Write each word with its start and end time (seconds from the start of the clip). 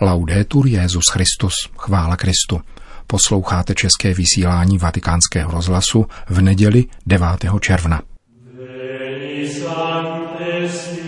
Laudetur 0.00 0.66
Jezus 0.66 1.04
Christus, 1.12 1.52
chvála 1.78 2.16
Kristu. 2.16 2.60
Posloucháte 3.06 3.74
české 3.74 4.14
vysílání 4.14 4.78
Vatikánského 4.78 5.52
rozhlasu 5.52 6.06
v 6.28 6.40
neděli 6.40 6.84
9. 7.06 7.26
června. 7.60 8.02
Dnes 10.38 10.99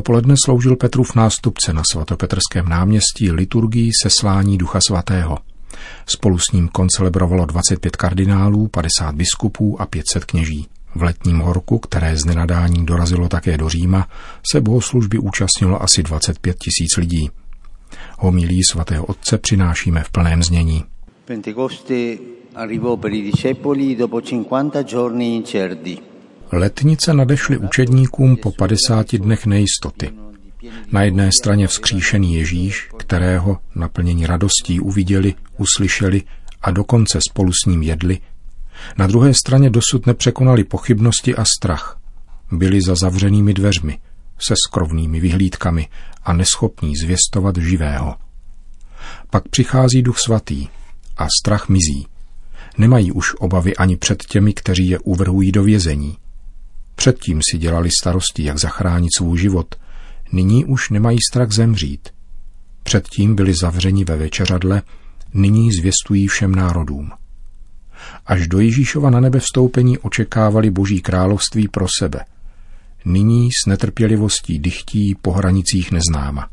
dopoledne 0.00 0.34
sloužil 0.44 0.76
Petrův 0.76 1.14
nástupce 1.14 1.72
na 1.72 1.82
svatopetrském 1.92 2.68
náměstí 2.68 3.32
liturgii 3.32 3.90
seslání 4.02 4.58
Ducha 4.58 4.80
Svatého. 4.88 5.38
Spolu 6.06 6.38
s 6.38 6.52
ním 6.52 6.68
koncelebrovalo 6.68 7.46
25 7.46 7.96
kardinálů, 7.96 8.68
50 8.68 9.14
biskupů 9.14 9.80
a 9.80 9.86
500 9.86 10.24
kněží. 10.24 10.66
V 10.94 11.02
letním 11.02 11.38
horku, 11.38 11.78
které 11.78 12.16
z 12.16 12.24
nenadání 12.24 12.86
dorazilo 12.86 13.28
také 13.28 13.56
do 13.56 13.68
Říma, 13.68 14.08
se 14.50 14.60
bohoslužby 14.60 15.18
účastnilo 15.18 15.82
asi 15.82 16.02
25 16.02 16.56
tisíc 16.58 16.96
lidí. 16.96 17.30
Homilí 18.18 18.60
svatého 18.70 19.04
otce 19.04 19.38
přinášíme 19.38 20.04
v 20.04 20.10
plném 20.10 20.42
znění. 20.42 20.84
Pentecoste 21.24 22.16
arrivò 22.54 22.96
per 22.96 23.12
i 23.12 23.22
discepoli 23.22 23.94
dopo 23.94 24.20
50 24.20 24.82
giorni 24.82 25.36
incerti. 25.36 26.09
Letnice 26.52 27.14
nadešly 27.14 27.58
učedníkům 27.58 28.36
po 28.36 28.52
50 28.52 29.16
dnech 29.16 29.46
nejistoty. 29.46 30.12
Na 30.92 31.02
jedné 31.02 31.30
straně 31.40 31.66
vzkříšený 31.66 32.34
Ježíš, 32.34 32.88
kterého 32.98 33.58
naplnění 33.74 34.26
radostí 34.26 34.80
uviděli, 34.80 35.34
uslyšeli 35.58 36.22
a 36.62 36.70
dokonce 36.70 37.18
spolu 37.30 37.52
s 37.52 37.66
ním 37.66 37.82
jedli. 37.82 38.18
Na 38.98 39.06
druhé 39.06 39.34
straně 39.34 39.70
dosud 39.70 40.06
nepřekonali 40.06 40.64
pochybnosti 40.64 41.34
a 41.34 41.44
strach. 41.44 41.98
Byli 42.52 42.80
za 42.86 42.94
zavřenými 42.94 43.54
dveřmi, 43.54 43.98
se 44.38 44.54
skrovnými 44.68 45.20
vyhlídkami 45.20 45.88
a 46.22 46.32
neschopní 46.32 46.96
zvěstovat 46.96 47.56
živého. 47.56 48.16
Pak 49.30 49.48
přichází 49.48 50.02
duch 50.02 50.18
svatý 50.18 50.68
a 51.16 51.26
strach 51.40 51.68
mizí. 51.68 52.06
Nemají 52.78 53.12
už 53.12 53.34
obavy 53.34 53.76
ani 53.76 53.96
před 53.96 54.22
těmi, 54.24 54.52
kteří 54.52 54.88
je 54.88 54.98
uvrhují 54.98 55.52
do 55.52 55.62
vězení. 55.62 56.16
Předtím 57.00 57.40
si 57.50 57.58
dělali 57.58 57.88
starosti, 58.00 58.44
jak 58.44 58.58
zachránit 58.58 59.08
svůj 59.16 59.38
život. 59.38 59.74
Nyní 60.32 60.64
už 60.64 60.90
nemají 60.90 61.18
strach 61.30 61.50
zemřít. 61.50 62.08
Předtím 62.82 63.34
byli 63.34 63.54
zavřeni 63.62 64.04
ve 64.04 64.16
večeřadle, 64.16 64.82
nyní 65.34 65.70
zvěstují 65.72 66.26
všem 66.26 66.54
národům. 66.54 67.10
Až 68.26 68.48
do 68.48 68.60
Ježíšova 68.60 69.10
na 69.10 69.20
nebe 69.20 69.40
vstoupení 69.40 69.98
očekávali 69.98 70.70
boží 70.70 71.00
království 71.00 71.68
pro 71.68 71.86
sebe. 71.98 72.24
Nyní 73.04 73.48
s 73.52 73.66
netrpělivostí 73.66 74.58
dychtí 74.58 75.16
po 75.22 75.32
hranicích 75.32 75.92
neznáma. 75.92 76.48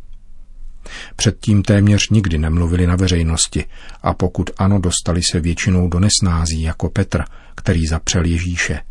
Předtím 1.15 1.63
téměř 1.63 2.09
nikdy 2.09 2.37
nemluvili 2.37 2.87
na 2.87 2.95
veřejnosti 2.95 3.65
a 4.01 4.13
pokud 4.13 4.49
ano, 4.57 4.79
dostali 4.79 5.21
se 5.31 5.39
většinou 5.39 5.87
do 5.87 5.99
nesnází 5.99 6.61
jako 6.61 6.89
Petr, 6.89 7.23
který 7.55 7.87
zapřel 7.87 8.25
Ježíše– 8.25 8.79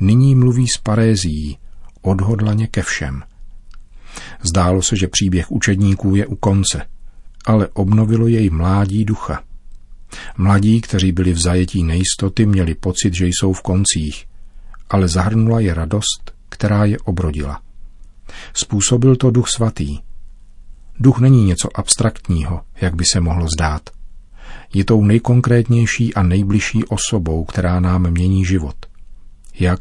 Nyní 0.00 0.34
mluví 0.34 0.68
s 0.68 0.78
parézí, 0.78 1.58
odhodlaně 2.02 2.66
ke 2.66 2.82
všem. 2.82 3.22
Zdálo 4.42 4.82
se, 4.82 4.96
že 4.96 5.08
příběh 5.08 5.50
učedníků 5.52 6.16
je 6.16 6.26
u 6.26 6.36
konce, 6.36 6.86
ale 7.46 7.68
obnovilo 7.68 8.26
jej 8.26 8.50
mládí 8.50 9.04
ducha. 9.04 9.42
Mladí, 10.36 10.80
kteří 10.80 11.12
byli 11.12 11.32
v 11.32 11.38
zajetí 11.38 11.82
nejistoty, 11.82 12.46
měli 12.46 12.74
pocit, 12.74 13.14
že 13.14 13.26
jsou 13.26 13.52
v 13.52 13.62
koncích, 13.62 14.26
ale 14.90 15.08
zahrnula 15.08 15.60
je 15.60 15.74
radost, 15.74 16.32
která 16.48 16.84
je 16.84 16.98
obrodila. 16.98 17.60
Způsobil 18.54 19.16
to 19.16 19.30
duch 19.30 19.48
svatý. 19.48 19.98
Duch 21.00 21.18
není 21.18 21.44
něco 21.44 21.68
abstraktního, 21.74 22.60
jak 22.80 22.94
by 22.94 23.04
se 23.12 23.20
mohlo 23.20 23.46
zdát. 23.58 23.90
Je 24.74 24.84
tou 24.84 25.04
nejkonkrétnější 25.04 26.14
a 26.14 26.22
nejbližší 26.22 26.84
osobou, 26.84 27.44
která 27.44 27.80
nám 27.80 28.10
mění 28.10 28.44
život– 28.44 28.76
jak? 29.60 29.80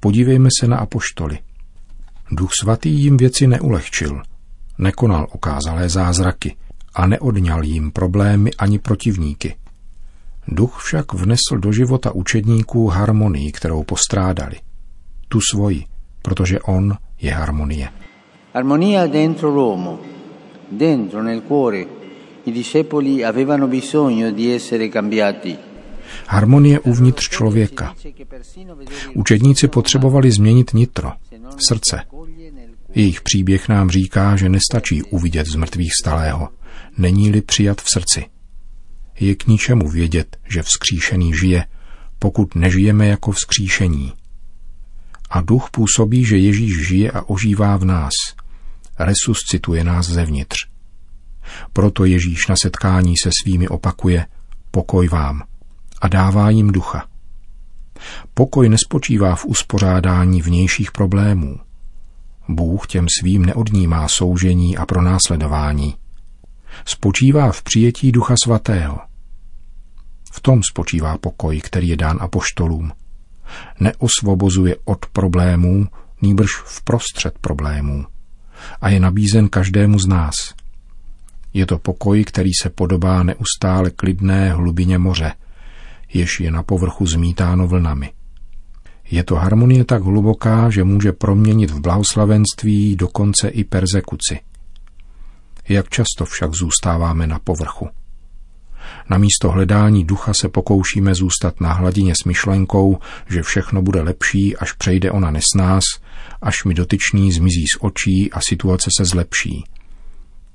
Podívejme 0.00 0.48
se 0.60 0.68
na 0.68 0.76
apoštoly. 0.76 1.38
Duch 2.30 2.50
svatý 2.60 2.90
jim 2.90 3.16
věci 3.16 3.46
neulehčil, 3.46 4.22
nekonal 4.78 5.26
okázalé 5.30 5.88
zázraky 5.88 6.56
a 6.94 7.06
neodňal 7.06 7.64
jim 7.64 7.90
problémy 7.90 8.50
ani 8.58 8.78
protivníky. 8.78 9.56
Duch 10.48 10.78
však 10.78 11.12
vnesl 11.12 11.58
do 11.58 11.72
života 11.72 12.12
učedníků 12.12 12.86
harmonii, 12.86 13.52
kterou 13.52 13.84
postrádali. 13.84 14.56
Tu 15.28 15.40
svoji, 15.40 15.84
protože 16.22 16.60
on 16.60 16.96
je 17.20 17.34
harmonie. 17.34 17.88
Harmonia 18.54 19.06
dentro 19.06 19.50
l'uomo, 19.50 19.98
dentro 20.70 21.22
nel 21.22 21.40
cuore. 21.40 21.84
I 22.44 22.52
discepoli 22.52 23.24
avevano 23.24 23.68
bisogno 23.68 24.30
di 24.30 24.54
essere 24.54 24.88
cambiati 24.88 25.69
harmonie 26.26 26.80
uvnitř 26.80 27.28
člověka. 27.28 27.94
Učedníci 29.14 29.68
potřebovali 29.68 30.30
změnit 30.30 30.74
nitro, 30.74 31.12
srdce. 31.68 32.02
Jejich 32.94 33.20
příběh 33.20 33.68
nám 33.68 33.90
říká, 33.90 34.36
že 34.36 34.48
nestačí 34.48 35.02
uvidět 35.02 35.46
z 35.46 35.54
mrtvých 35.54 35.92
stalého, 36.02 36.48
není-li 36.98 37.42
přijat 37.42 37.80
v 37.80 37.90
srdci. 37.92 38.26
Je 39.20 39.34
k 39.34 39.46
ničemu 39.46 39.88
vědět, 39.88 40.36
že 40.48 40.62
vzkříšený 40.62 41.34
žije, 41.34 41.64
pokud 42.18 42.54
nežijeme 42.54 43.06
jako 43.06 43.32
vzkříšení. 43.32 44.12
A 45.30 45.40
duch 45.40 45.68
působí, 45.70 46.24
že 46.24 46.36
Ježíš 46.36 46.86
žije 46.86 47.10
a 47.10 47.22
ožívá 47.22 47.76
v 47.76 47.84
nás. 47.84 48.12
Resuscituje 48.98 49.84
nás 49.84 50.06
zevnitř. 50.06 50.56
Proto 51.72 52.04
Ježíš 52.04 52.46
na 52.46 52.54
setkání 52.62 53.14
se 53.22 53.30
svými 53.42 53.68
opakuje 53.68 54.26
pokoj 54.70 55.08
vám 55.08 55.42
a 56.00 56.08
dává 56.08 56.50
jim 56.50 56.72
ducha. 56.72 57.06
Pokoj 58.34 58.68
nespočívá 58.68 59.34
v 59.34 59.44
uspořádání 59.44 60.42
vnějších 60.42 60.92
problémů. 60.92 61.60
Bůh 62.48 62.86
těm 62.86 63.06
svým 63.20 63.46
neodnímá 63.46 64.08
soužení 64.08 64.76
a 64.76 64.86
pronásledování. 64.86 65.94
Spočívá 66.84 67.52
v 67.52 67.62
přijetí 67.62 68.12
ducha 68.12 68.34
svatého. 68.44 68.98
V 70.32 70.40
tom 70.40 70.60
spočívá 70.70 71.18
pokoj, 71.18 71.60
který 71.60 71.88
je 71.88 71.96
dán 71.96 72.18
apoštolům. 72.20 72.92
Neosvobozuje 73.80 74.76
od 74.84 75.06
problémů, 75.06 75.86
nýbrž 76.22 76.50
v 76.64 76.84
prostřed 76.84 77.38
problémů. 77.38 78.06
A 78.80 78.88
je 78.88 79.00
nabízen 79.00 79.48
každému 79.48 79.98
z 79.98 80.06
nás. 80.06 80.34
Je 81.54 81.66
to 81.66 81.78
pokoj, 81.78 82.24
který 82.24 82.50
se 82.62 82.70
podobá 82.70 83.22
neustále 83.22 83.90
klidné 83.90 84.52
hlubině 84.52 84.98
moře– 84.98 85.32
jež 86.12 86.40
je 86.40 86.50
na 86.50 86.62
povrchu 86.62 87.06
zmítáno 87.06 87.66
vlnami. 87.66 88.12
Je 89.10 89.24
to 89.24 89.34
harmonie 89.34 89.84
tak 89.84 90.02
hluboká, 90.02 90.70
že 90.70 90.84
může 90.84 91.12
proměnit 91.12 91.70
v 91.70 91.80
blahoslavenství 91.80 92.96
dokonce 92.96 93.48
i 93.48 93.64
persekuci. 93.64 94.40
Jak 95.68 95.88
často 95.88 96.24
však 96.24 96.54
zůstáváme 96.54 97.26
na 97.26 97.38
povrchu. 97.38 97.88
Na 99.10 99.18
místo 99.18 99.50
hledání 99.50 100.04
ducha 100.04 100.34
se 100.34 100.48
pokoušíme 100.48 101.14
zůstat 101.14 101.60
na 101.60 101.72
hladině 101.72 102.14
s 102.22 102.24
myšlenkou, 102.24 102.98
že 103.28 103.42
všechno 103.42 103.82
bude 103.82 104.02
lepší, 104.02 104.56
až 104.56 104.72
přejde 104.72 105.10
ona 105.10 105.30
nesnás, 105.30 105.84
až 106.42 106.64
mi 106.64 106.74
dotyčný 106.74 107.32
zmizí 107.32 107.64
z 107.76 107.78
očí 107.80 108.32
a 108.32 108.40
situace 108.40 108.90
se 108.98 109.04
zlepší. 109.04 109.64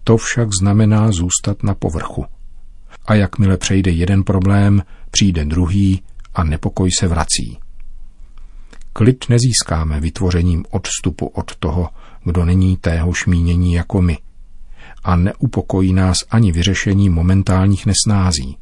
To 0.04 0.18
však 0.18 0.50
znamená 0.62 1.12
zůstat 1.12 1.64
na 1.64 1.74
povrchu. 1.74 2.26
A 3.06 3.16
jakmile 3.16 3.58
přejde 3.58 3.92
jeden 3.92 4.24
problém, 4.24 4.84
přijde 5.16 5.46
druhý 5.46 6.02
a 6.34 6.44
nepokoj 6.44 6.90
se 7.00 7.08
vrací. 7.08 7.58
Klid 8.94 9.26
nezískáme 9.30 10.00
vytvořením 10.00 10.66
odstupu 10.72 11.26
od 11.26 11.56
toho, 11.56 11.90
kdo 12.24 12.46
není 12.46 12.78
téhož 12.78 13.26
mínění 13.26 13.74
jako 13.74 14.02
my. 14.02 14.18
A 15.04 15.16
neupokojí 15.16 15.94
nás 15.94 16.18
ani 16.30 16.52
vyřešení 16.52 17.10
momentálních 17.10 17.86
nesnází. 17.86 18.58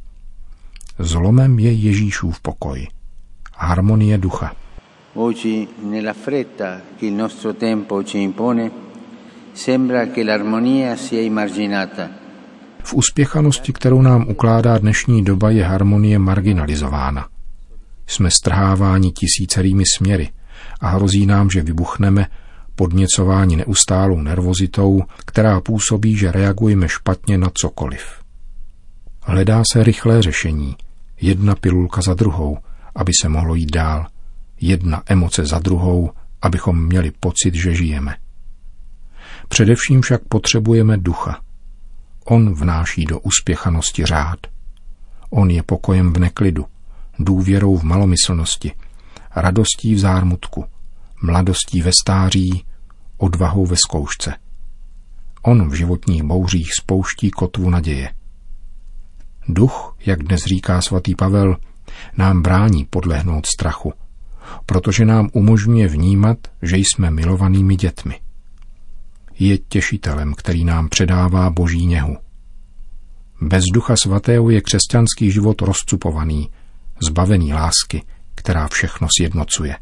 Zlomem 1.00 1.60
je 1.60 1.72
Ježíšův 1.72 2.42
pokoj. 2.42 2.88
Harmonie 3.58 4.18
ducha. 4.18 4.56
Oggi, 5.14 5.68
nella 5.84 6.14
fretta 6.14 6.82
che 7.00 7.06
il 7.06 7.14
nostro 7.14 7.54
tempo 7.54 8.04
ci 8.04 8.18
impone, 8.18 8.72
sembra 9.54 10.06
che 10.06 10.24
l'armonia 10.24 10.96
sia 10.96 11.22
immarginata– 11.22 12.10
V 12.84 12.94
uspěchanosti, 12.94 13.74
kterou 13.74 14.02
nám 14.02 14.28
ukládá 14.28 14.78
dnešní 14.78 15.24
doba, 15.24 15.50
je 15.50 15.64
harmonie 15.64 16.20
marginalizována. 16.20 17.28
Jsme 18.08 18.32
strháváni 18.32 19.12
tisícerými 19.12 19.84
směry 19.98 20.30
a 20.82 20.90
hrozí 20.90 21.26
nám, 21.26 21.50
že 21.50 21.64
vybuchneme, 21.64 22.28
podněcováni 22.76 23.56
neustálou 23.56 24.22
nervozitou, 24.22 25.04
která 25.26 25.62
působí, 25.62 26.18
že 26.18 26.32
reagujeme 26.32 26.90
špatně 26.90 27.38
na 27.38 27.48
cokoliv. 27.54 28.24
Hledá 29.22 29.64
se 29.72 29.84
rychlé 29.84 30.22
řešení, 30.22 30.76
jedna 31.22 31.56
pilulka 31.56 32.02
za 32.02 32.14
druhou, 32.14 32.58
aby 32.96 33.12
se 33.22 33.30
mohlo 33.30 33.56
jít 33.56 33.72
dál, 33.72 34.08
jedna 34.62 35.04
emoce 35.06 35.46
za 35.46 35.60
druhou, 35.60 36.12
abychom 36.42 36.86
měli 36.86 37.12
pocit, 37.20 37.56
že 37.56 37.76
žijeme. 37.76 38.16
Především 39.48 40.02
však 40.02 40.22
potřebujeme 40.30 40.98
ducha. 40.98 41.42
On 42.25 42.54
vnáší 42.54 43.06
do 43.06 43.20
uspěchanosti 43.20 44.06
řád. 44.06 44.40
On 45.30 45.52
je 45.52 45.64
pokojem 45.64 46.14
v 46.14 46.20
neklidu, 46.20 46.66
důvěrou 47.20 47.78
v 47.78 47.84
malomyslnosti, 47.84 48.72
radostí 49.36 49.96
v 49.96 50.00
zármutku, 50.00 50.66
mladostí 51.22 51.81
ve 51.81 51.92
stáří, 51.92 52.66
odvahou 53.18 53.66
ve 53.66 53.75
zkoušce. 53.75 54.36
On 55.42 55.70
v 55.70 55.74
životních 55.74 56.24
bouřích 56.24 56.70
spouští 56.80 57.31
kotvu 57.31 57.70
naděje. 57.70 58.14
Duch, 59.48 59.96
jak 60.06 60.24
dnes 60.24 60.44
říká 60.44 60.81
svatý 60.81 61.16
Pavel, 61.16 61.58
nám 62.18 62.42
brání 62.42 62.86
podlehnout 62.86 63.46
strachu, 63.46 63.94
protože 64.66 65.06
nám 65.06 65.30
umožňuje 65.34 65.88
vnímat, 65.88 66.38
že 66.62 66.78
jsme 66.78 67.12
milovanými 67.12 67.75
dětmi. 67.75 68.23
Je 69.44 69.57
těšitelem, 69.57 70.34
který 70.34 70.63
nám 70.63 70.90
předává 70.90 71.50
boží 71.50 71.86
něhu. 71.86 72.18
Bez 73.42 73.63
ducha 73.74 73.95
svatého 74.04 74.50
je 74.50 74.62
křesťanský 74.62 75.31
život 75.31 75.62
rozcupovaný, 75.62 76.50
zbavený 77.07 77.54
lásky, 77.54 78.04
která 78.36 78.68
všechno 78.68 79.07
sjednocuje. 79.18 79.75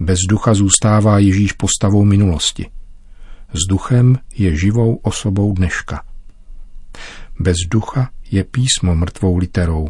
Bez 0.00 0.18
ducha 0.28 0.54
zůstává 0.54 1.18
Ježíš 1.18 1.52
postavou 1.52 2.04
minulosti. 2.04 2.70
S 3.52 3.68
duchem 3.68 4.18
je 4.34 4.56
živou 4.56 4.96
osobou 5.02 5.52
dneška. 5.52 6.04
Bez 7.40 7.56
ducha 7.70 8.10
je 8.30 8.44
písmo 8.44 8.94
mrtvou 8.94 9.36
literou. 9.36 9.88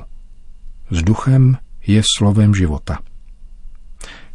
S 0.91 1.03
duchem 1.03 1.57
je 1.87 2.03
slovem 2.17 2.55
života. 2.55 2.99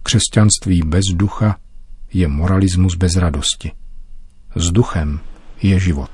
Křesťanství 0.03 0.81
bez 0.85 1.03
ducha 1.13 1.57
je 2.13 2.27
moralismus 2.27 2.95
bez 2.95 3.15
radosti. 3.15 3.71
S 4.57 4.71
duchem 4.71 5.19
je 5.61 5.79
život. 5.79 6.09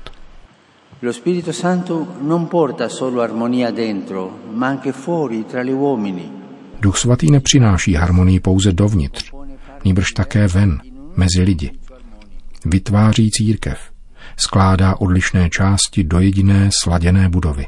Lo 1.00 1.12
Spirito 1.12 1.52
Santo 1.52 2.06
non 2.20 2.48
porta 2.48 2.88
solo 2.88 3.22
armonia 3.22 3.70
dentro, 3.70 4.38
ma 4.52 4.66
anche 4.66 4.92
fuori 4.92 5.44
tra 5.46 5.62
gli 5.62 5.72
uomini. 5.72 6.30
Duch 6.80 6.98
svatý 6.98 7.30
nepřináší 7.30 7.94
harmonii 7.94 8.40
pouze 8.40 8.72
dovnitř, 8.72 9.32
nýbrž 9.84 10.12
také 10.12 10.48
ven, 10.48 10.80
mezi 11.16 11.42
lidi. 11.42 11.72
Vytváří 12.64 13.30
církev, 13.30 13.78
skládá 14.36 15.00
odlišné 15.00 15.50
části 15.50 16.04
do 16.04 16.20
jediné 16.20 16.70
sladěné 16.82 17.28
budovy. 17.28 17.66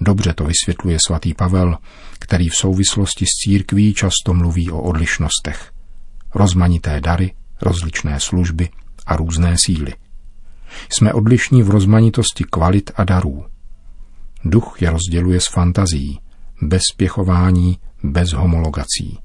Dobře 0.00 0.32
to 0.32 0.44
vysvětluje 0.44 0.98
svatý 1.06 1.34
Pavel, 1.34 1.78
který 2.18 2.48
v 2.48 2.54
souvislosti 2.54 3.26
s 3.26 3.44
církví 3.44 3.94
často 3.94 4.34
mluví 4.34 4.70
o 4.70 4.82
odlišnostech. 4.82 5.72
Rozmanité 6.34 7.00
dary, 7.00 7.34
rozličné 7.62 8.20
služby 8.20 8.68
a 9.06 9.16
různé 9.16 9.56
síly. 9.64 9.94
Jsme 10.88 11.12
odlišní 11.12 11.62
v 11.62 11.70
rozmanitosti 11.70 12.44
kvalit 12.44 12.90
a 12.96 13.04
darů. 13.04 13.44
Duch 14.44 14.76
je 14.80 14.90
rozděluje 14.90 15.40
s 15.40 15.46
fantazí, 15.46 16.20
bez 16.62 16.82
spěchování, 16.92 17.78
bez 18.02 18.32
homologací. 18.32 19.18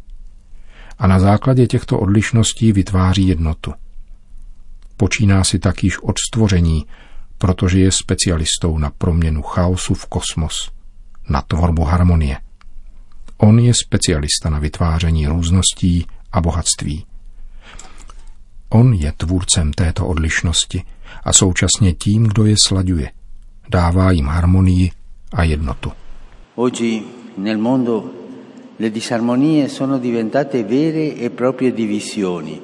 A 0.99 1.07
na 1.07 1.19
základě 1.19 1.67
těchto 1.67 1.99
odlišností 1.99 2.71
vytváří 2.71 3.27
jednotu. 3.27 3.73
Počíná 4.97 5.43
si 5.43 5.59
tak 5.59 5.83
již 5.83 5.99
od 5.99 6.15
stvoření, 6.27 6.85
protože 7.37 7.79
je 7.79 7.91
specialistou 7.91 8.77
na 8.77 8.89
proměnu 8.97 9.41
chaosu 9.41 9.93
v 9.93 10.05
kosmos, 10.05 10.71
na 11.29 11.41
tvorbu 11.41 11.83
harmonie. 11.83 12.37
On 13.37 13.59
je 13.59 13.73
specialista 13.73 14.49
na 14.49 14.59
vytváření 14.59 15.27
růzností 15.27 16.05
a 16.31 16.41
bohatství. 16.41 17.05
On 18.69 18.93
je 18.93 19.13
tvůrcem 19.17 19.73
této 19.73 20.07
odlišnosti 20.07 20.83
a 21.23 21.33
současně 21.33 21.93
tím, 21.93 22.23
kdo 22.23 22.45
je 22.45 22.55
slaďuje. 22.63 23.11
Dává 23.69 24.11
jim 24.11 24.25
harmonii 24.25 24.91
a 25.33 25.43
jednotu. 25.43 25.91
Oggi 26.55 27.03
nel 27.37 27.57
mondo 27.57 28.09
le 28.79 28.89
disarmonie 28.89 29.69
sono 29.69 29.99
diventate 29.99 30.63
vere 30.63 31.25
e 31.25 31.29
proprie 31.29 31.71
divisioni. 31.71 32.59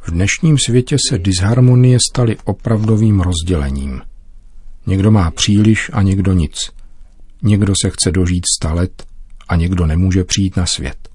V 0.00 0.10
dnešním 0.10 0.58
světě 0.58 0.96
se 1.10 1.18
disharmonie 1.18 1.98
staly 2.10 2.36
opravdovým 2.44 3.20
rozdělením. 3.20 4.00
Někdo 4.86 5.10
má 5.10 5.30
příliš 5.30 5.90
a 5.92 6.02
někdo 6.02 6.32
nic. 6.32 6.70
Někdo 7.42 7.72
se 7.82 7.90
chce 7.90 8.12
dožít 8.12 8.44
sta 8.56 8.72
let 8.72 9.04
a 9.48 9.56
někdo 9.56 9.86
nemůže 9.86 10.24
přijít 10.24 10.56
na 10.56 10.66
svět. 10.66 11.08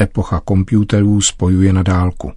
Epocha 0.00 0.40
počítačů 0.40 1.20
spojuje 1.20 1.72
na 1.72 1.82
dálku, 1.82 2.32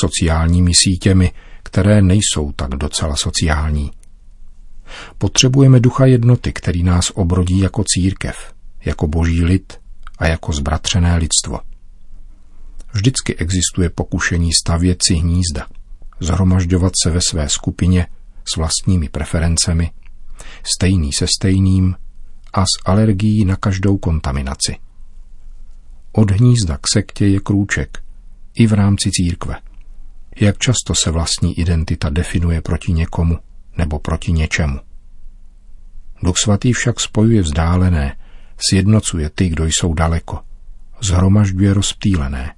sociálními 0.00 0.72
sítěmi, 0.74 1.32
které 1.62 2.02
nejsou 2.02 2.52
tak 2.56 2.70
docela 2.70 3.16
sociální. 3.16 3.90
Potřebujeme 5.18 5.80
ducha 5.80 6.06
jednoty, 6.06 6.52
který 6.52 6.82
nás 6.82 7.10
obrodí 7.14 7.58
jako 7.58 7.84
církev, 7.86 8.54
jako 8.84 9.06
boží 9.06 9.44
lid 9.44 9.80
a 10.18 10.26
jako 10.26 10.52
zbratřené 10.52 11.16
lidstvo. 11.16 11.60
Vždycky 12.92 13.36
existuje 13.36 13.90
pokušení 13.90 14.50
stavět 14.52 14.98
si 15.08 15.14
hnízda, 15.14 15.66
zhromažďovat 16.20 16.92
se 17.02 17.10
ve 17.10 17.20
své 17.30 17.48
skupině 17.48 18.06
s 18.52 18.56
vlastními 18.56 19.08
preferencemi, 19.08 19.90
stejný 20.76 21.12
se 21.12 21.26
stejným 21.38 21.96
a 22.52 22.62
s 22.62 22.84
alergií 22.84 23.44
na 23.44 23.56
každou 23.56 23.96
kontaminaci. 23.98 24.76
Od 26.12 26.30
hnízda 26.30 26.76
k 26.76 26.86
sektě 26.92 27.26
je 27.26 27.40
krůček, 27.40 28.02
i 28.54 28.66
v 28.66 28.72
rámci 28.72 29.10
církve. 29.10 29.56
Jak 30.40 30.58
často 30.58 30.94
se 31.04 31.10
vlastní 31.10 31.58
identita 31.58 32.10
definuje 32.10 32.60
proti 32.60 32.92
někomu 32.92 33.38
nebo 33.78 33.98
proti 33.98 34.32
něčemu. 34.32 34.80
Duch 36.22 36.36
svatý 36.44 36.72
však 36.72 37.00
spojuje 37.00 37.42
vzdálené, 37.42 38.16
sjednocuje 38.70 39.30
ty, 39.30 39.48
kdo 39.48 39.64
jsou 39.64 39.94
daleko, 39.94 40.40
zhromažďuje 41.00 41.74
rozptýlené. 41.74 42.54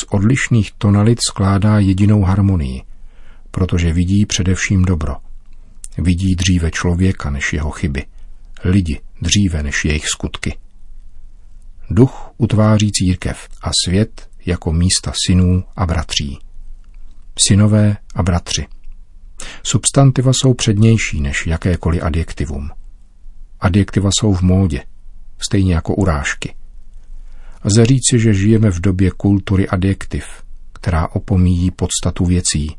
Z 0.00 0.04
odlišných 0.10 0.72
tonalit 0.78 1.18
skládá 1.28 1.78
jedinou 1.78 2.22
harmonii, 2.22 2.82
protože 3.50 3.92
vidí 3.92 4.26
především 4.26 4.84
dobro. 4.84 5.16
Vidí 5.98 6.34
dříve 6.34 6.70
člověka 6.70 7.30
než 7.30 7.52
jeho 7.52 7.70
chyby, 7.70 8.04
lidi 8.64 9.00
dříve 9.22 9.62
než 9.62 9.84
jejich 9.84 10.06
skutky. 10.06 10.58
Duch 11.90 12.30
utváří 12.36 12.90
církev 12.92 13.48
a 13.62 13.70
svět 13.84 14.28
jako 14.46 14.72
místa 14.72 15.12
synů 15.26 15.64
a 15.76 15.86
bratří. 15.86 16.38
Synové 17.38 17.96
a 18.14 18.22
bratři. 18.22 18.66
Substantiva 19.62 20.32
jsou 20.32 20.54
přednější 20.54 21.20
než 21.20 21.46
jakékoliv 21.46 22.02
adjektivum. 22.02 22.70
Adjektiva 23.60 24.10
jsou 24.18 24.34
v 24.34 24.42
módě, 24.42 24.84
stejně 25.38 25.74
jako 25.74 25.94
urážky. 25.94 26.54
Lze 27.64 27.86
říci, 27.86 28.18
že 28.18 28.34
žijeme 28.34 28.70
v 28.70 28.80
době 28.80 29.10
kultury 29.10 29.68
adjektiv, 29.68 30.24
která 30.72 31.08
opomíjí 31.08 31.70
podstatu 31.70 32.24
věcí, 32.24 32.76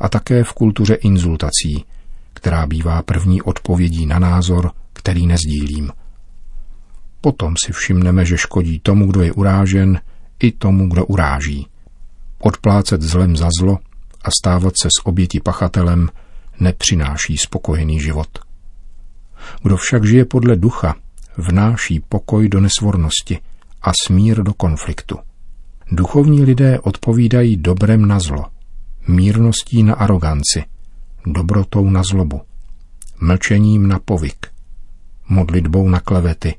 a 0.00 0.08
také 0.08 0.44
v 0.44 0.52
kultuře 0.52 0.94
inzultací, 0.94 1.84
která 2.34 2.66
bývá 2.66 3.02
první 3.02 3.42
odpovědí 3.42 4.06
na 4.06 4.18
názor, 4.18 4.72
který 4.92 5.26
nezdílím. 5.26 5.92
Potom 7.20 7.54
si 7.64 7.72
všimneme, 7.72 8.24
že 8.24 8.38
škodí 8.38 8.80
tomu, 8.80 9.06
kdo 9.06 9.22
je 9.22 9.32
urážen, 9.32 10.00
i 10.40 10.52
tomu, 10.52 10.88
kdo 10.88 11.06
uráží. 11.06 11.66
Odplácet 12.38 13.02
zlem 13.02 13.36
za 13.36 13.48
zlo 13.58 13.78
a 14.22 14.28
stávat 14.30 14.74
se 14.82 14.88
s 14.88 15.06
oběti 15.06 15.40
pachatelem 15.40 16.08
nepřináší 16.60 17.36
spokojený 17.36 18.00
život. 18.00 18.28
Kdo 19.62 19.76
však 19.76 20.04
žije 20.04 20.24
podle 20.24 20.56
ducha, 20.56 20.94
vnáší 21.36 22.00
pokoj 22.00 22.48
do 22.48 22.60
nesvornosti 22.60 23.38
a 23.82 23.92
smír 24.06 24.42
do 24.42 24.54
konfliktu. 24.54 25.18
Duchovní 25.92 26.44
lidé 26.44 26.80
odpovídají 26.80 27.56
dobrem 27.56 28.08
na 28.08 28.20
zlo, 28.20 28.44
mírností 29.08 29.82
na 29.82 29.94
aroganci, 29.94 30.64
dobrotou 31.26 31.90
na 31.90 32.02
zlobu, 32.02 32.40
mlčením 33.20 33.88
na 33.88 33.98
povyk, 33.98 34.46
modlitbou 35.28 35.88
na 35.88 36.00
klevety 36.00 36.54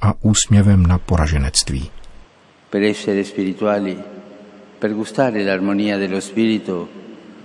a 0.00 0.14
úsměvem 0.20 0.86
na 0.86 0.98
poraženectví. 0.98 1.90
Per 2.70 2.82
essere 2.82 3.24
spirituali, 3.24 3.96
per 4.84 4.94
gustare 4.94 5.42
l'armonia 5.42 5.96
dello 5.96 6.20
spirito, 6.20 6.88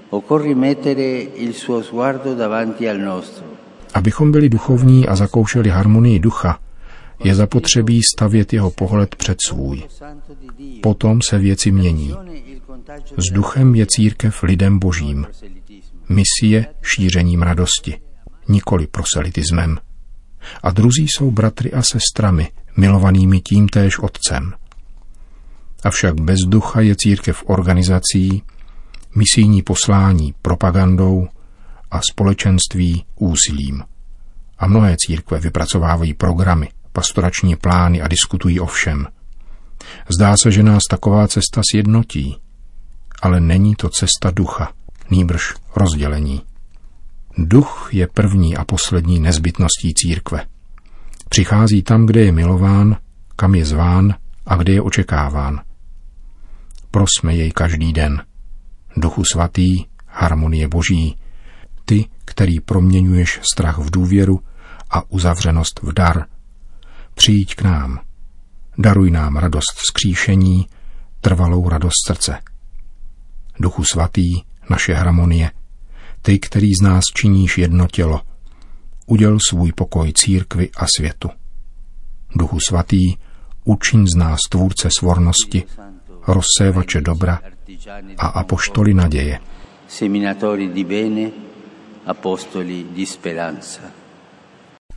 occorre 0.10 0.54
mettere 0.54 1.22
il 1.46 1.54
suo 1.54 1.82
sguardo 1.82 2.34
davanti 2.34 2.86
al 2.86 3.00
nostro. 3.00 3.46
Abychom 3.94 4.32
byli 4.32 4.50
duchovní 4.50 5.08
a 5.08 5.16
zakoušeli 5.16 5.70
harmonii 5.70 6.20
ducha, 6.20 6.60
je 7.24 7.36
zapotřebí 7.36 8.02
stavět 8.04 8.54
jeho 8.54 8.72
pohled 8.72 9.16
před 9.16 9.38
svůj. 9.48 9.84
Potom 10.82 11.22
se 11.22 11.38
věci 11.38 11.72
mění. 11.72 12.16
S 13.18 13.32
duchem 13.34 13.76
je 13.76 13.86
církev 13.86 14.44
lidem 14.44 14.80
božím. 14.80 15.28
Misie 16.10 16.66
šířením 16.82 17.42
radosti, 17.42 18.00
nikoli 18.48 18.88
proselitismem. 18.88 19.78
A 20.64 20.72
druzí 20.72 21.08
jsou 21.08 21.32
bratry 21.32 21.72
a 21.72 21.82
sestrami, 21.82 22.48
milovanými 22.78 23.42
tímtéž 23.42 24.00
otcem. 24.00 24.59
Avšak 25.84 26.22
bez 26.22 26.40
ducha 26.48 26.82
je 26.82 26.96
církev 26.96 27.44
organizací, 27.46 28.44
misijní 29.16 29.62
poslání 29.62 30.34
propagandou 30.42 31.28
a 31.92 32.02
společenství 32.02 33.04
úsilím. 33.16 33.84
A 34.58 34.68
mnohé 34.68 34.96
církve 35.00 35.40
vypracovávají 35.40 36.14
programy, 36.14 36.70
pastorační 36.94 37.56
plány 37.56 38.02
a 38.02 38.08
diskutují 38.08 38.60
o 38.60 38.66
všem. 38.66 39.08
Zdá 40.16 40.38
se, 40.38 40.52
že 40.52 40.64
nás 40.64 40.84
taková 40.90 41.28
cesta 41.28 41.62
sjednotí, 41.72 42.38
ale 43.22 43.40
není 43.40 43.76
to 43.76 43.90
cesta 43.90 44.32
ducha, 44.32 44.72
nýbrž 45.10 45.54
rozdělení. 45.76 46.42
Duch 47.38 47.90
je 47.92 48.08
první 48.08 48.58
a 48.58 48.64
poslední 48.64 49.20
nezbytností 49.20 49.94
církve. 49.94 50.46
Přichází 51.30 51.84
tam, 51.84 52.06
kde 52.06 52.22
je 52.22 52.32
milován, 52.32 52.98
kam 53.36 53.56
je 53.56 53.66
zván 53.66 54.16
a 54.46 54.56
kde 54.56 54.74
je 54.74 54.82
očekáván. 54.82 55.62
Prosme 56.92 57.36
jej 57.36 57.52
každý 57.52 57.94
den. 57.94 58.24
Duchu 58.98 59.24
svatý, 59.34 59.86
harmonie 60.08 60.68
boží, 60.68 61.16
ty, 61.86 62.06
který 62.26 62.60
proměňuješ 62.60 63.40
strach 63.54 63.78
v 63.78 63.92
důvěru 63.92 64.40
a 64.90 65.12
uzavřenost 65.12 65.80
v 65.84 65.94
dar. 65.94 66.26
Přijď 67.16 67.56
k 67.56 67.62
nám. 67.62 68.00
Daruj 68.78 69.12
nám 69.12 69.38
radost 69.38 69.76
vzkříšení, 69.76 70.68
trvalou 71.22 71.70
radost 71.70 72.08
srdce. 72.08 72.40
Duchu 73.60 73.84
svatý, 73.84 74.42
naše 74.70 74.94
harmonie, 74.94 75.52
ty, 76.22 76.40
který 76.40 76.68
z 76.82 76.82
nás 76.84 77.04
činíš 77.22 77.58
jedno 77.58 77.88
tělo, 77.88 78.22
uděl 79.06 79.38
svůj 79.50 79.72
pokoj 79.72 80.14
církvi 80.14 80.70
a 80.78 80.86
světu. 80.98 81.30
Duchu 82.36 82.58
svatý, 82.68 83.16
učiň 83.64 84.08
z 84.08 84.16
nás 84.16 84.40
tvůrce 84.50 84.90
svornosti, 85.00 85.64
rozsévače 86.34 87.02
dobra 87.02 87.40
a 88.18 88.28
apoštoli 88.28 88.94
naděje. 88.94 89.40
Seminatori 89.88 90.68
di 90.68 90.84
bene, 90.84 91.30
apostoli 92.06 92.86
di 92.96 93.06
speranza. 93.06 93.82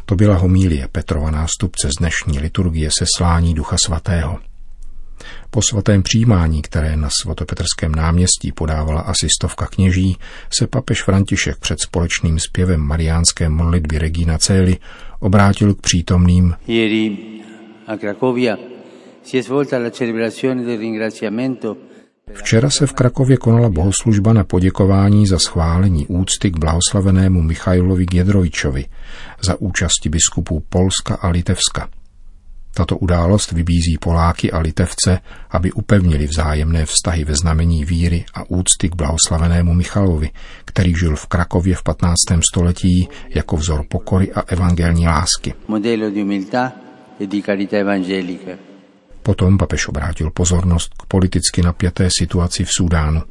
To 0.06 0.14
byla 0.14 0.36
homílie 0.36 0.88
Petrova 0.92 1.30
nástupce 1.30 1.88
z 1.88 2.00
dnešní 2.00 2.38
liturgie 2.38 2.90
seslání 2.90 3.54
Ducha 3.54 3.76
Svatého. 3.84 4.38
Po 5.50 5.62
svatém 5.62 6.02
přijímání, 6.02 6.62
které 6.62 6.96
na 6.96 7.08
svatopetrském 7.22 7.94
náměstí 7.94 8.52
podávala 8.52 9.00
asi 9.00 9.26
stovka 9.38 9.66
kněží, 9.66 10.16
se 10.58 10.66
papež 10.66 11.02
František 11.02 11.58
před 11.58 11.80
společným 11.80 12.38
zpěvem 12.38 12.80
mariánské 12.80 13.48
modlitby 13.48 13.98
Regina 13.98 14.38
Celi 14.38 14.78
obrátil 15.20 15.74
k 15.74 15.80
přítomným. 15.80 16.54
Ieri 16.66 17.18
a 17.86 17.96
Cracovia 17.96 18.56
Včera 22.32 22.70
se 22.70 22.86
v 22.86 22.92
Krakově 22.92 23.36
konala 23.36 23.68
bohoslužba 23.68 24.32
na 24.32 24.44
poděkování 24.44 25.26
za 25.26 25.38
schválení 25.38 26.06
úcty 26.06 26.50
k 26.50 26.58
blahoslavenému 26.58 27.42
Michailovi 27.42 28.06
Giedrovičovi 28.06 28.84
za 29.44 29.60
účasti 29.60 30.08
biskupů 30.08 30.62
Polska 30.68 31.14
a 31.14 31.28
Litevska. 31.28 31.88
Tato 32.74 32.96
událost 32.96 33.52
vybízí 33.52 33.98
Poláky 34.00 34.52
a 34.52 34.58
Litevce, 34.58 35.18
aby 35.50 35.72
upevnili 35.72 36.26
vzájemné 36.26 36.86
vztahy 36.86 37.24
ve 37.24 37.34
znamení 37.34 37.84
víry 37.84 38.24
a 38.34 38.50
úcty 38.50 38.88
k 38.88 38.96
blahoslavenému 38.96 39.74
Michalovi, 39.74 40.30
který 40.64 40.94
žil 40.94 41.16
v 41.16 41.26
Krakově 41.26 41.74
v 41.74 41.82
15. 41.82 42.16
století 42.52 43.08
jako 43.28 43.56
vzor 43.56 43.84
pokory 43.88 44.32
a 44.32 44.40
evangelní 44.40 45.06
lásky. 45.06 45.54
Modello 45.68 46.10
di 46.10 46.22
umiltà 46.22 46.72
e 47.20 47.26
di 47.26 47.42
carità 47.42 47.76
evangelica. 47.76 48.71
Potom 49.22 49.58
papež 49.58 49.88
obrátil 49.88 50.30
pozornost 50.30 50.94
k 51.02 51.06
politicky 51.06 51.62
napjaté 51.62 52.08
situaci 52.18 52.64
v 52.64 52.70
Súdánu. 52.70 53.22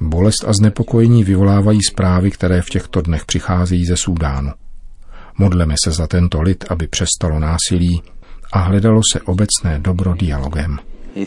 Bolest 0.00 0.44
a 0.46 0.52
znepokojení 0.52 1.24
vyvolávají 1.24 1.78
zprávy, 1.90 2.30
které 2.30 2.62
v 2.62 2.70
těchto 2.70 3.00
dnech 3.00 3.24
přicházejí 3.24 3.84
ze 3.86 3.96
Súdánu. 3.96 4.50
Modleme 5.38 5.74
se 5.84 5.90
za 5.90 6.06
tento 6.06 6.42
lid, 6.42 6.64
aby 6.68 6.86
přestalo 6.86 7.38
násilí 7.38 8.02
a 8.52 8.58
hledalo 8.58 9.00
se 9.12 9.20
obecné 9.20 9.78
dobro 9.78 10.14
dialogem. 10.14 10.78
e. 11.16 11.24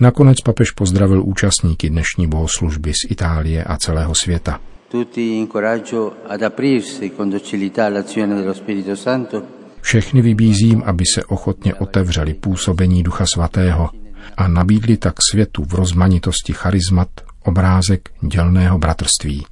Nakonec 0.00 0.40
papež 0.40 0.70
pozdravil 0.70 1.22
účastníky 1.24 1.90
dnešní 1.90 2.26
bohoslužby 2.26 2.92
z 2.92 3.10
Itálie 3.10 3.64
a 3.64 3.76
celého 3.76 4.14
světa. 4.14 4.60
Tutti 4.88 5.36
incoraggio 5.36 6.16
ad 6.26 6.42
aprirsi 6.42 7.12
con 7.12 7.28
docilità 7.28 7.84
all'azione 7.84 8.34
dello 8.34 8.54
Spirito 8.54 8.96
Santo 8.96 9.56
Všechny 9.80 10.22
vybízím, 10.22 10.82
aby 10.86 11.04
se 11.14 11.24
ochotně 11.24 11.74
otevřeli 11.74 12.34
působení 12.34 13.02
Ducha 13.02 13.26
Svatého 13.26 13.90
a 14.36 14.48
nabídli 14.48 14.96
tak 14.96 15.14
světu 15.30 15.64
v 15.64 15.74
rozmanitosti 15.74 16.52
charizmat 16.52 17.08
obrázek 17.44 18.10
dělného 18.20 18.78
bratrství. 18.78 19.46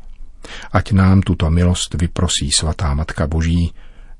Ať 0.72 0.92
nám 0.92 1.20
tuto 1.20 1.50
milost 1.50 1.94
vyprosí 1.94 2.50
svatá 2.50 2.94
Matka 2.94 3.26
Boží, 3.26 3.72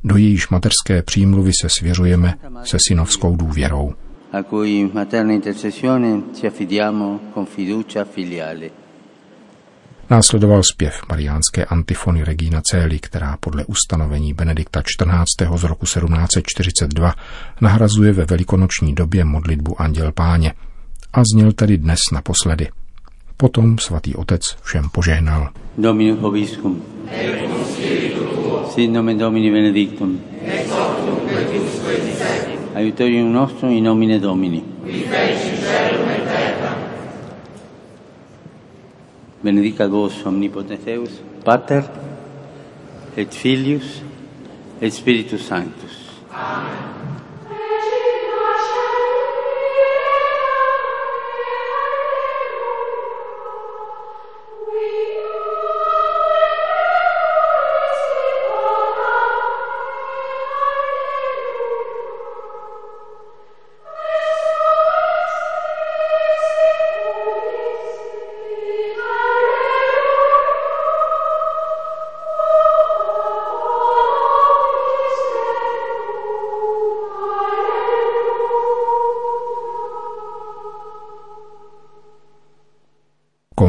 do 0.04 0.16
jejíž 0.16 0.49
mateřské 0.49 1.02
přímluvy 1.02 1.50
se 1.61 1.68
svěřujeme 1.68 2.35
se 2.64 2.76
synovskou 2.88 3.37
důvěrou. 3.37 3.94
a 4.32 4.42
cui 4.42 4.90
materna 4.92 5.32
intercessione 5.32 6.23
ci 6.32 6.46
affidiamo 6.46 7.20
con 7.32 7.46
fiducia 7.46 8.04
filiale. 8.04 8.86
Následoval 10.11 10.63
zpěv 10.73 11.01
mariánské 11.09 11.65
antifony 11.65 12.25
Regina 12.25 12.61
Celi, 12.61 12.99
která 12.99 13.37
podle 13.41 13.65
ustanovení 13.65 14.35
Benedikta 14.35 14.83
XIV. 14.83 15.49
z 15.57 15.65
roku 15.65 15.87
1742 15.87 17.15
nahrazuje 17.61 18.13
ve 18.13 18.25
velikonoční 18.25 18.95
době 18.95 19.25
modlitbu 19.25 19.81
Anděl 19.81 20.13
Páně 20.13 20.53
a 21.13 21.23
zněl 21.35 21.53
tedy 21.53 21.79
dnes 21.79 21.99
naposledy. 22.13 22.69
Potom 23.37 23.79
svatý 23.79 24.15
otec 24.15 24.43
všem 24.63 24.89
požehnal. 24.89 25.49
Dominus 25.79 26.21
Vobiscum. 26.21 26.83
Sit 28.75 28.91
nomen 28.91 29.19
Domini 29.19 29.51
benedictum. 29.51 30.21
Aiutorium 32.75 33.33
nostrum 33.33 33.73
in 33.73 33.85
nomine 33.85 34.19
Domini. 34.19 34.63
benedica 39.47 39.87
vos 39.87 40.19
omnipotens 40.26 40.83
Deus, 40.85 41.23
Pater 41.45 41.85
et 43.17 43.31
Filius 43.31 44.03
et 44.81 44.91
Spiritus 44.91 45.47
Sanctus. 45.47 46.03
Amen. 46.33 46.96